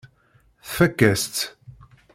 Tfakk-as-tt. 0.67 1.37